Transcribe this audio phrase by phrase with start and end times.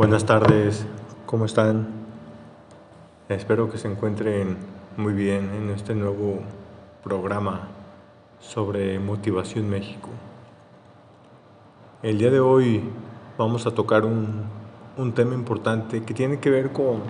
[0.00, 0.86] Buenas tardes,
[1.26, 1.86] ¿cómo están?
[3.28, 4.56] Espero que se encuentren
[4.96, 6.38] muy bien en este nuevo
[7.04, 7.68] programa
[8.38, 10.08] sobre Motivación México.
[12.02, 12.82] El día de hoy
[13.36, 14.44] vamos a tocar un,
[14.96, 17.00] un tema importante que tiene que ver con,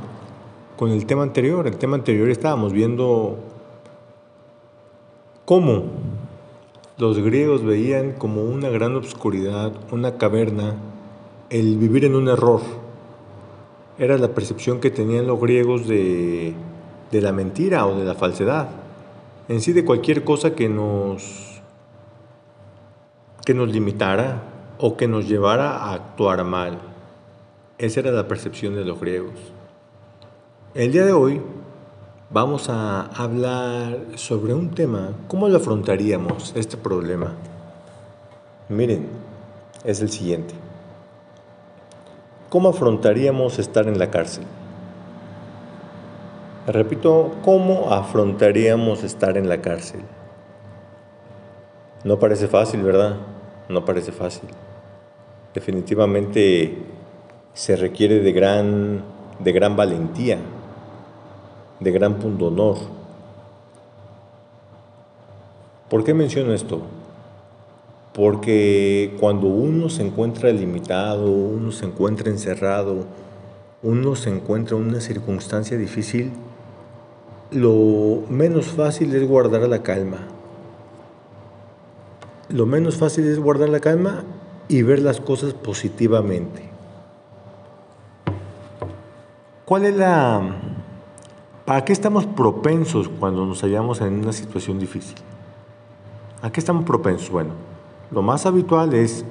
[0.77, 1.69] con el tema anterior.
[1.69, 3.39] El tema anterior estábamos viendo
[5.45, 5.85] cómo
[6.99, 10.75] los griegos veían como una gran obscuridad, una caverna,
[11.51, 12.61] el vivir en un error.
[13.99, 16.55] Era la percepción que tenían los griegos de,
[17.11, 18.69] de la mentira o de la falsedad.
[19.49, 21.61] En sí de cualquier cosa que nos,
[23.45, 24.43] que nos limitara
[24.79, 26.79] o que nos llevara a actuar mal.
[27.79, 29.35] Esa era la percepción de los griegos.
[30.73, 31.41] El día de hoy
[32.31, 37.35] vamos a hablar sobre un tema, ¿cómo lo afrontaríamos este problema?
[38.69, 39.09] Miren,
[39.85, 40.70] es el siguiente.
[42.51, 44.45] ¿Cómo afrontaríamos estar en la cárcel?
[46.67, 50.03] Repito, ¿cómo afrontaríamos estar en la cárcel?
[52.05, 53.17] No parece fácil, ¿verdad?
[53.71, 54.51] No parece fácil.
[55.55, 56.77] Definitivamente
[57.55, 59.03] se requiere de gran,
[59.39, 60.39] de gran valentía
[61.81, 62.77] de gran punto honor.
[65.89, 66.83] ¿Por qué menciono esto?
[68.13, 73.07] Porque cuando uno se encuentra limitado, uno se encuentra encerrado,
[73.83, 76.33] uno se encuentra en una circunstancia difícil,
[77.51, 80.19] lo menos fácil es guardar la calma.
[82.49, 84.25] Lo menos fácil es guardar la calma
[84.69, 86.69] y ver las cosas positivamente.
[89.65, 90.57] ¿Cuál es la
[91.71, 95.15] ¿A qué estamos propensos cuando nos hallamos en una situación difícil?
[96.43, 97.31] ¿A qué estamos propensos?
[97.31, 97.51] Bueno,
[98.11, 99.25] lo más habitual es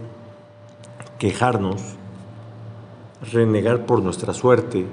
[1.18, 1.82] quejarnos,
[3.34, 4.86] renegar por nuestra suerte,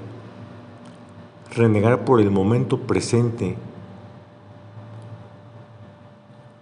[1.55, 3.55] renegar por el momento presente.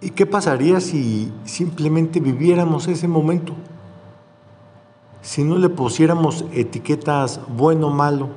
[0.02, 3.54] ¿Y qué pasaría si simplemente viviéramos ese momento?
[5.24, 8.30] Si no le pusiéramos etiquetas bueno o malo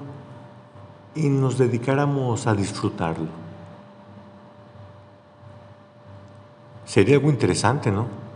[1.15, 3.27] y nos dedicáramos a disfrutarlo.
[6.87, 8.28] Sería algo interesante, ¿no?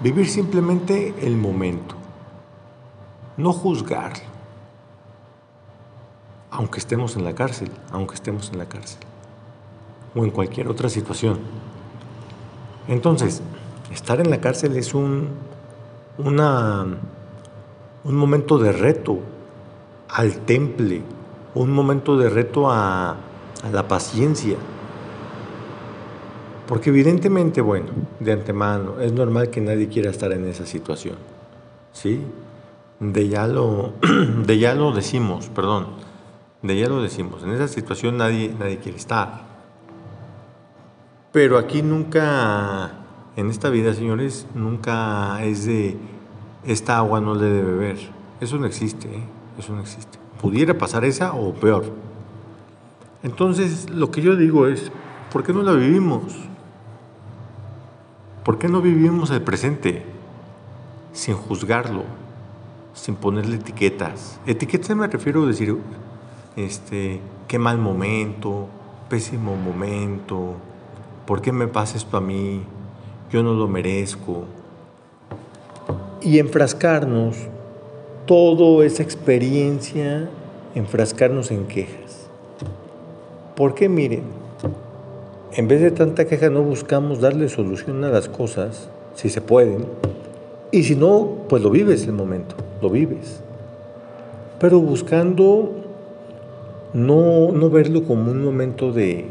[0.00, 1.96] Vivir simplemente el momento,
[3.36, 4.24] no juzgarlo,
[6.50, 9.00] aunque estemos en la cárcel, aunque estemos en la cárcel,
[10.14, 11.38] o en cualquier otra situación.
[12.86, 13.42] Entonces,
[13.92, 15.28] estar en la cárcel es un,
[16.18, 19.18] un momento de reto
[20.08, 21.02] al temple,
[21.54, 23.16] un momento de reto a,
[23.72, 24.56] la paciencia.
[26.68, 27.88] Porque evidentemente, bueno,
[28.20, 31.16] de antemano, es normal que nadie quiera estar en esa situación.
[31.92, 32.20] ¿Sí?
[33.00, 33.94] De ya lo,
[34.46, 35.86] de ya lo decimos, perdón,
[36.62, 37.42] de ya lo decimos.
[37.42, 39.48] En esa situación nadie, nadie quiere estar.
[41.32, 42.92] Pero aquí nunca,
[43.34, 45.96] en esta vida, señores, nunca es de
[46.64, 47.96] esta agua no le debe beber.
[48.40, 49.24] Eso no existe, ¿eh?
[49.58, 51.84] eso no existe pudiera pasar esa o peor.
[53.22, 54.90] Entonces, lo que yo digo es,
[55.32, 56.22] ¿por qué no la vivimos?
[58.44, 60.02] ¿Por qué no vivimos el presente
[61.12, 62.04] sin juzgarlo,
[62.94, 64.40] sin ponerle etiquetas?
[64.46, 65.76] Etiquetas me refiero a decir,
[66.56, 68.68] este, qué mal momento,
[69.08, 70.54] pésimo momento,
[71.26, 72.62] ¿por qué me pasa esto a mí?
[73.30, 74.44] Yo no lo merezco.
[76.20, 77.36] Y enfrascarnos
[78.26, 80.28] toda esa experiencia
[80.74, 82.28] enfrascarnos en quejas.
[83.56, 83.88] ¿Por qué?
[83.88, 84.22] Miren,
[85.52, 89.86] en vez de tanta queja no buscamos darle solución a las cosas, si se pueden,
[90.70, 93.40] y si no, pues lo vives el momento, lo vives.
[94.60, 95.72] Pero buscando
[96.92, 99.26] no, no verlo como un momento de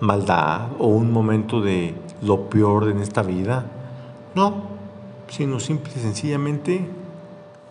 [0.00, 3.64] maldad o un momento de lo peor en esta vida,
[4.34, 4.64] no,
[5.28, 6.86] sino simple y sencillamente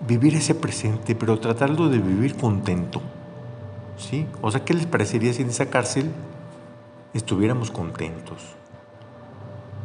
[0.07, 3.01] vivir ese presente, pero tratarlo de vivir contento.
[3.97, 4.27] ¿Sí?
[4.41, 6.11] O sea, ¿qué les parecería si en esa cárcel
[7.13, 8.41] estuviéramos contentos?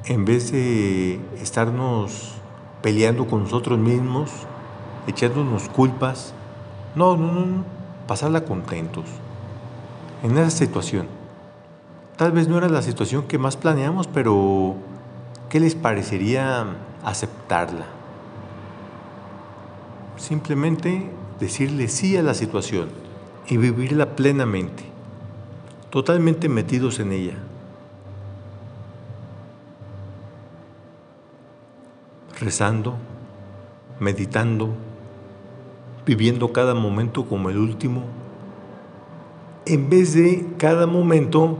[0.04, 2.34] En vez de estarnos
[2.82, 4.30] peleando con nosotros mismos,
[5.06, 6.34] echándonos culpas,
[6.94, 7.64] no, no, no,
[8.06, 9.04] pasarla contentos.
[10.22, 11.06] En esa situación.
[12.16, 14.74] Tal vez no era la situación que más planeamos, pero
[15.48, 16.66] ¿qué les parecería
[17.04, 17.86] aceptarla.
[20.16, 22.90] Simplemente decirle sí a la situación
[23.50, 24.84] y vivirla plenamente,
[25.90, 27.34] totalmente metidos en ella.
[32.38, 32.96] Rezando,
[33.98, 34.70] meditando,
[36.06, 38.04] viviendo cada momento como el último,
[39.66, 41.58] en vez de cada momento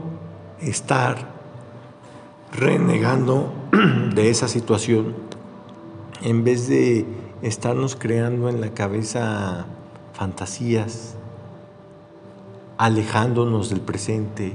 [0.61, 1.29] estar
[2.53, 3.51] renegando
[4.15, 5.13] de esa situación,
[6.21, 7.05] en vez de
[7.41, 9.65] estarnos creando en la cabeza
[10.13, 11.17] fantasías,
[12.81, 14.53] alejándonos del presente.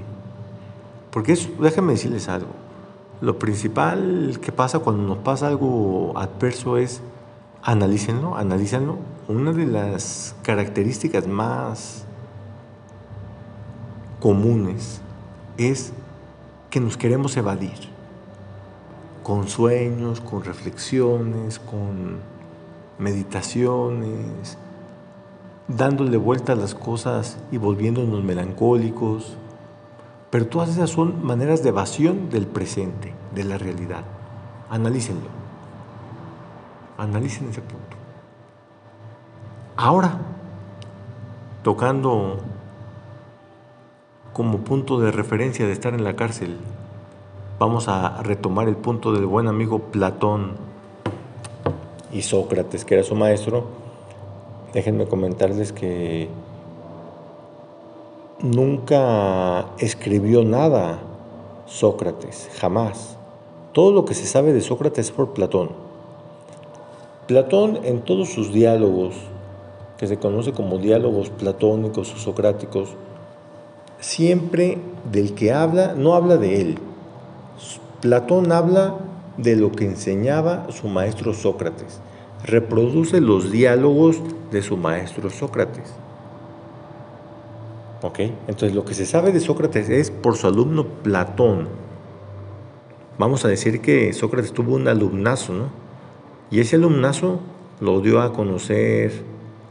[1.12, 2.50] Porque eso, déjenme decirles algo,
[3.20, 7.02] lo principal que pasa cuando nos pasa algo adverso es
[7.62, 8.96] analícenlo, analícenlo.
[9.28, 12.04] Una de las características más
[14.18, 15.00] comunes
[15.56, 15.92] es
[16.68, 17.78] que nos queremos evadir
[19.22, 22.18] con sueños, con reflexiones, con
[22.98, 24.58] meditaciones,
[25.68, 29.36] dándole vuelta a las cosas y volviéndonos melancólicos.
[30.30, 34.04] Pero todas esas son maneras de evasión del presente, de la realidad.
[34.70, 35.28] Analícenlo.
[36.98, 37.96] Analicen ese punto.
[39.76, 40.18] Ahora,
[41.62, 42.38] tocando
[44.32, 46.58] como punto de referencia de estar en la cárcel,
[47.58, 50.52] vamos a retomar el punto del buen amigo Platón
[52.12, 53.85] y Sócrates, que era su maestro.
[54.76, 56.28] Déjenme comentarles que
[58.42, 60.98] nunca escribió nada
[61.64, 63.16] Sócrates, jamás.
[63.72, 65.70] Todo lo que se sabe de Sócrates es por Platón.
[67.26, 69.14] Platón en todos sus diálogos,
[69.96, 72.96] que se conoce como diálogos platónicos o socráticos,
[73.98, 74.76] siempre
[75.10, 76.78] del que habla, no habla de él.
[78.02, 78.96] Platón habla
[79.38, 81.98] de lo que enseñaba su maestro Sócrates.
[82.46, 84.20] Reproduce los diálogos
[84.52, 85.92] de su maestro Sócrates.
[88.02, 88.20] ¿Ok?
[88.46, 91.68] Entonces lo que se sabe de Sócrates es por su alumno Platón.
[93.18, 95.70] Vamos a decir que Sócrates tuvo un alumnazo, ¿no?
[96.50, 97.40] Y ese alumnazo
[97.80, 99.24] lo dio a conocer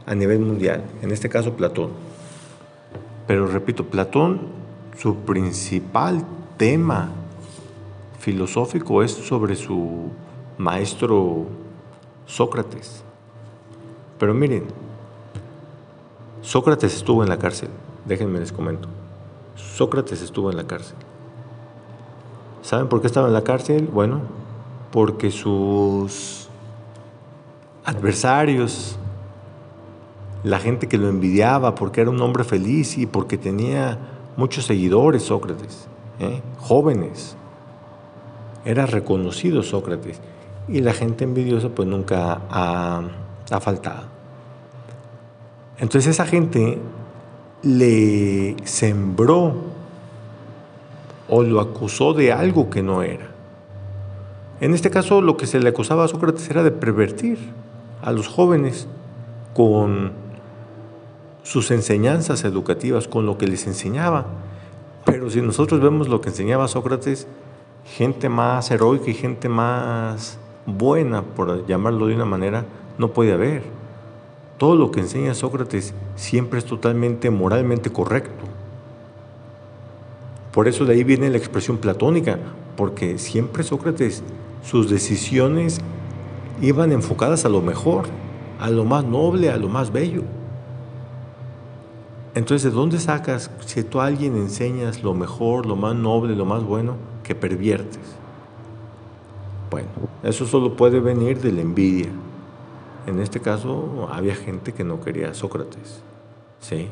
[0.04, 1.90] a nivel mundial, en este caso Platón.
[3.26, 4.40] Pero repito, Platón,
[4.98, 6.24] su principal
[6.56, 7.10] tema
[8.18, 10.10] filosófico es sobre su
[10.58, 11.46] maestro
[12.26, 13.02] Sócrates.
[14.18, 14.64] Pero miren,
[16.42, 17.70] Sócrates estuvo en la cárcel.
[18.04, 18.88] Déjenme les comento.
[19.54, 20.96] Sócrates estuvo en la cárcel.
[22.62, 23.88] ¿Saben por qué estaba en la cárcel?
[23.92, 24.20] Bueno,
[24.90, 26.48] porque sus
[27.84, 28.98] adversarios,
[30.42, 33.98] la gente que lo envidiaba, porque era un hombre feliz y porque tenía
[34.36, 35.86] muchos seguidores, Sócrates,
[36.18, 36.42] ¿eh?
[36.58, 37.36] jóvenes.
[38.64, 40.20] Era reconocido Sócrates
[40.68, 43.02] y la gente envidiosa pues nunca ha,
[43.50, 44.04] ha faltado.
[45.78, 46.78] Entonces esa gente
[47.62, 49.54] le sembró
[51.28, 53.28] o lo acusó de algo que no era.
[54.60, 57.38] En este caso lo que se le acusaba a Sócrates era de pervertir
[58.02, 58.88] a los jóvenes
[59.54, 60.12] con
[61.42, 64.26] sus enseñanzas educativas, con lo que les enseñaba.
[65.04, 67.28] Pero si nosotros vemos lo que enseñaba Sócrates,
[67.84, 72.64] gente más heroica y gente más buena, por llamarlo de una manera,
[72.98, 73.62] no puede haber.
[74.58, 78.44] Todo lo que enseña Sócrates siempre es totalmente moralmente correcto.
[80.52, 82.38] Por eso de ahí viene la expresión platónica,
[82.76, 84.22] porque siempre Sócrates,
[84.62, 85.80] sus decisiones
[86.62, 88.06] iban enfocadas a lo mejor,
[88.58, 90.22] a lo más noble, a lo más bello.
[92.34, 96.44] Entonces, ¿de dónde sacas si tú a alguien enseñas lo mejor, lo más noble, lo
[96.44, 98.16] más bueno, que perviertes?
[99.70, 99.88] Bueno,
[100.22, 102.08] eso solo puede venir de la envidia.
[103.06, 106.02] En este caso había gente que no quería a Sócrates,
[106.60, 106.88] ¿sí?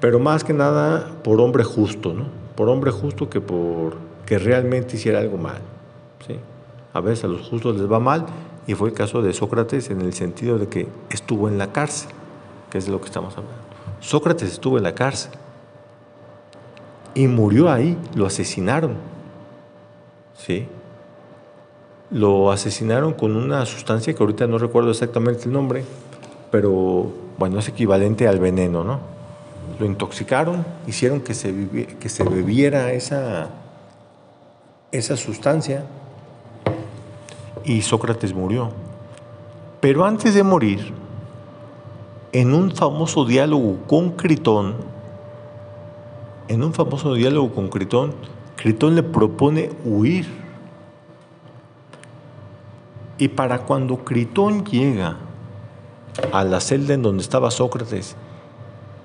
[0.00, 2.26] Pero más que nada por hombre justo, ¿no?
[2.54, 5.60] Por hombre justo que por que realmente hiciera algo mal,
[6.26, 6.36] ¿sí?
[6.92, 8.26] A veces a los justos les va mal
[8.66, 12.10] y fue el caso de Sócrates en el sentido de que estuvo en la cárcel,
[12.70, 13.56] que es de lo que estamos hablando.
[14.00, 15.32] Sócrates estuvo en la cárcel
[17.14, 18.96] y murió ahí, lo asesinaron,
[20.36, 20.68] ¿sí?
[22.10, 25.84] Lo asesinaron con una sustancia que ahorita no recuerdo exactamente el nombre,
[26.50, 29.00] pero bueno, es equivalente al veneno, ¿no?
[29.78, 31.52] Lo intoxicaron, hicieron que se,
[32.00, 33.48] que se bebiera esa,
[34.90, 35.84] esa sustancia
[37.64, 38.70] y Sócrates murió.
[39.80, 40.92] Pero antes de morir,
[42.32, 44.74] en un famoso diálogo con Critón,
[46.48, 48.14] en un famoso diálogo con Critón,
[48.56, 50.47] Critón le propone huir
[53.18, 55.16] y para cuando Critón llega
[56.32, 58.16] a la celda en donde estaba Sócrates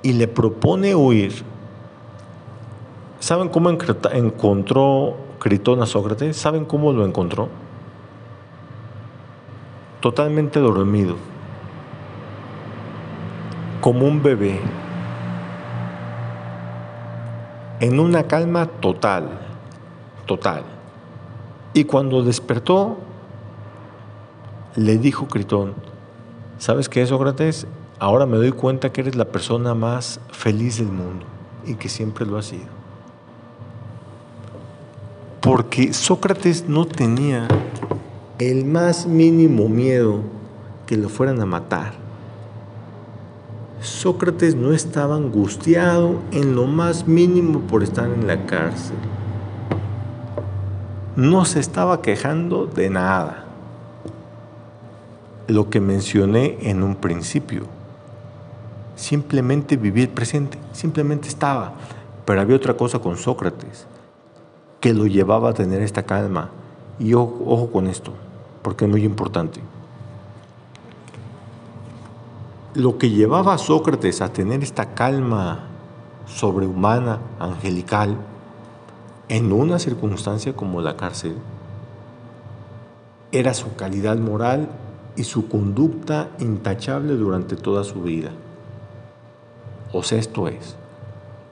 [0.01, 1.43] y le propone huir,
[3.20, 6.38] ¿saben cómo encontró Critón a Sócrates?
[6.38, 7.50] ¿Saben cómo lo encontró?
[10.03, 11.15] totalmente dormido,
[13.79, 14.60] como un bebé,
[17.79, 19.29] en una calma total,
[20.25, 20.63] total.
[21.74, 22.98] Y cuando despertó,
[24.75, 25.74] le dijo Critón,
[26.58, 27.68] ¿sabes qué, Sócrates?
[28.00, 31.25] Ahora me doy cuenta que eres la persona más feliz del mundo
[31.65, 32.84] y que siempre lo has sido.
[35.42, 37.48] Porque Sócrates no tenía
[38.39, 40.22] el más mínimo miedo
[40.88, 41.94] que lo fueran a matar.
[43.82, 48.96] Sócrates no estaba angustiado en lo más mínimo por estar en la cárcel.
[51.15, 53.43] No se estaba quejando de nada.
[55.48, 57.64] Lo que mencioné en un principio.
[58.96, 61.74] Simplemente vivir presente, simplemente estaba.
[62.26, 63.88] Pero había otra cosa con Sócrates
[64.84, 66.50] que lo llevaba a tener esta calma.
[67.00, 68.12] Y ojo, con esto,
[68.62, 69.62] porque es muy importante.
[72.74, 75.68] Lo que llevaba a Sócrates a tener esta calma
[76.26, 78.18] sobrehumana, angelical,
[79.30, 81.38] en una circunstancia como la cárcel,
[83.32, 84.68] era su calidad moral
[85.15, 88.32] y su conducta intachable durante toda su vida.
[89.91, 90.75] O sea, esto es,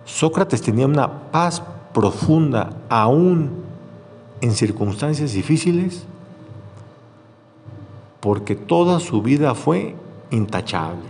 [0.06, 1.62] Sócrates tenía una paz
[1.94, 3.52] profunda aún
[4.42, 6.06] en circunstancias difíciles
[8.20, 9.96] porque toda su vida fue
[10.30, 11.10] intachable.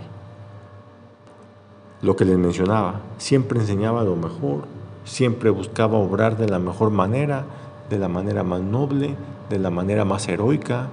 [2.00, 4.64] Lo que les mencionaba, siempre enseñaba lo mejor,
[5.04, 7.44] siempre buscaba obrar de la mejor manera,
[7.90, 9.14] de la manera más noble,
[9.50, 10.88] de la manera más heroica.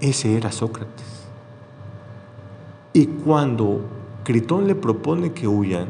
[0.00, 1.26] Ese era Sócrates.
[2.92, 3.82] Y cuando
[4.24, 5.86] Critón le propone que huyan,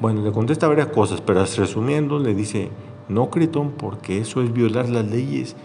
[0.00, 2.70] bueno, le contesta varias cosas, pero resumiendo le dice,
[3.08, 5.56] no Critón, porque eso es violar las leyes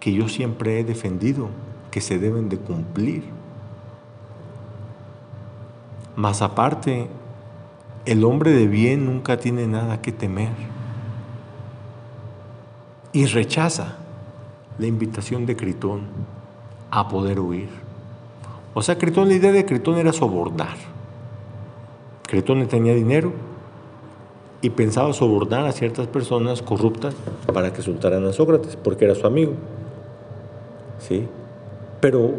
[0.00, 1.48] que yo siempre he defendido,
[1.90, 3.24] que se deben de cumplir.
[6.16, 7.08] Más aparte,
[8.04, 10.50] el hombre de bien nunca tiene nada que temer
[13.12, 13.97] y rechaza
[14.78, 16.02] la invitación de Critón
[16.90, 17.68] a poder huir.
[18.74, 20.76] O sea, Critón, la idea de Critón era sobornar.
[22.26, 23.32] Critón tenía dinero
[24.60, 27.14] y pensaba sobornar a ciertas personas corruptas
[27.52, 29.52] para que soltaran a Sócrates, porque era su amigo.
[31.00, 31.26] ¿Sí?
[32.00, 32.34] Pero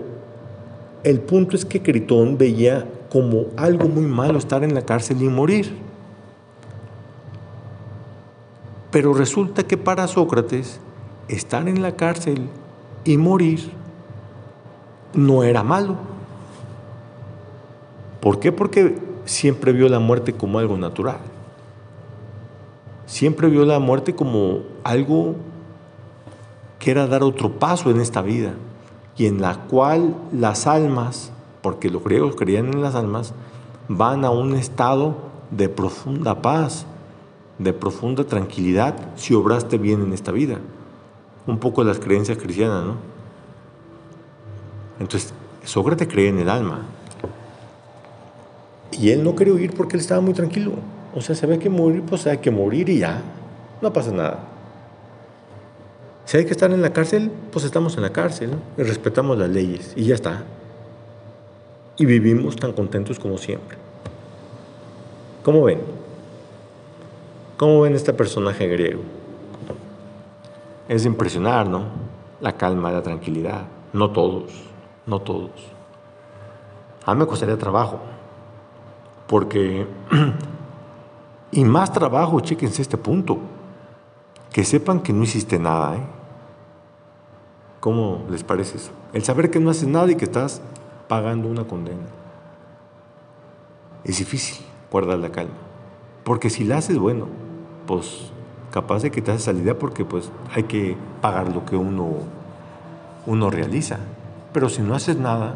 [1.03, 5.27] el punto es que Critón veía como algo muy malo estar en la cárcel y
[5.27, 5.75] morir.
[8.91, 10.79] Pero resulta que para Sócrates
[11.29, 12.49] estar en la cárcel
[13.05, 13.71] y morir
[15.13, 15.95] no era malo.
[18.19, 18.51] ¿Por qué?
[18.51, 21.19] Porque siempre vio la muerte como algo natural.
[23.05, 25.35] Siempre vio la muerte como algo
[26.77, 28.53] que era dar otro paso en esta vida
[29.17, 31.31] y en la cual las almas,
[31.61, 33.33] porque los griegos creían en las almas,
[33.87, 35.15] van a un estado
[35.51, 36.85] de profunda paz,
[37.57, 40.59] de profunda tranquilidad si obraste bien en esta vida.
[41.49, 42.95] Un poco las creencias cristianas, ¿no?
[44.99, 46.81] Entonces, Sócrates cree en el alma.
[48.91, 50.73] Y él no quería huir porque él estaba muy tranquilo.
[51.15, 53.23] O sea, se ve que morir, pues hay que morir y ya.
[53.81, 54.43] No pasa nada.
[56.25, 59.49] Si hay que estar en la cárcel, pues estamos en la cárcel y respetamos las
[59.49, 60.43] leyes y ya está.
[61.97, 63.75] Y vivimos tan contentos como siempre.
[65.41, 65.79] ¿Cómo ven?
[67.57, 69.01] ¿Cómo ven este personaje griego?
[70.89, 71.83] Es impresionar, ¿no?
[72.41, 73.61] La calma, la tranquilidad.
[73.93, 74.51] No todos,
[75.05, 75.51] no todos.
[77.05, 77.99] A mí me costaría trabajo,
[79.27, 79.87] porque,
[81.51, 83.37] y más trabajo, chéquense este punto,
[84.51, 86.03] que sepan que no hiciste nada, ¿eh?
[87.79, 88.91] ¿Cómo les parece eso?
[89.13, 90.59] El saber que no haces nada y que estás
[91.07, 92.07] pagando una condena.
[94.03, 95.53] Es difícil guardar la calma.
[96.23, 97.27] Porque si la haces, bueno,
[97.85, 98.31] pues
[98.71, 102.09] capaz de haces salida porque pues hay que pagar lo que uno,
[103.25, 103.97] uno realiza.
[104.53, 105.55] Pero si no haces nada,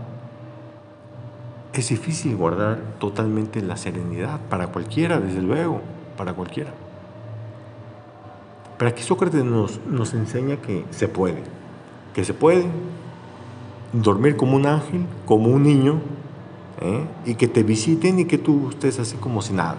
[1.74, 5.82] es difícil guardar totalmente la serenidad para cualquiera, desde luego,
[6.17, 6.72] para cualquiera.
[8.77, 11.43] Pero aquí Sócrates nos, nos enseña que se puede
[12.13, 12.65] que se puede
[13.91, 16.00] dormir como un ángel, como un niño,
[16.82, 17.05] ¿eh?
[17.25, 19.77] y que te visiten y que tú estés así como si nada.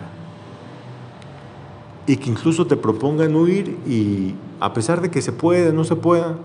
[2.06, 5.96] Y que incluso te propongan huir y a pesar de que se pueda, no se
[5.96, 6.36] pueda,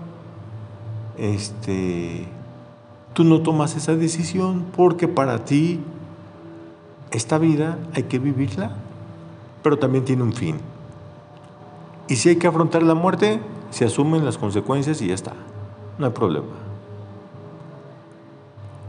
[1.18, 2.26] este,
[3.12, 5.80] tú no tomas esa decisión porque para ti
[7.10, 8.76] esta vida hay que vivirla,
[9.62, 10.56] pero también tiene un fin.
[12.08, 13.40] Y si hay que afrontar la muerte,
[13.70, 15.34] se asumen las consecuencias y ya está
[16.00, 16.46] no hay problema.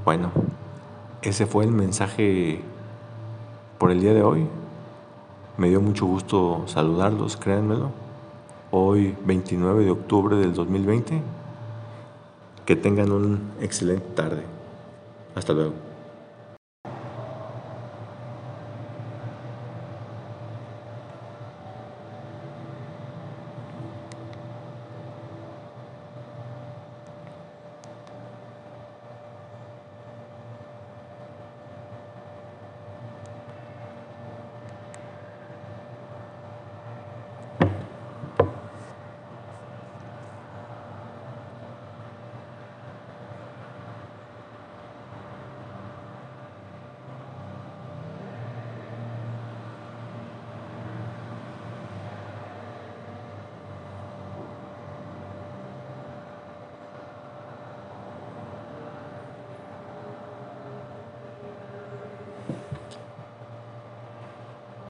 [0.05, 0.31] Bueno,
[1.21, 2.61] ese fue el mensaje
[3.77, 4.47] por el día de hoy.
[5.57, 7.91] Me dio mucho gusto saludarlos, créanmelo.
[8.71, 11.21] Hoy, 29 de octubre del 2020.
[12.65, 14.43] Que tengan una excelente tarde.
[15.35, 15.90] Hasta luego.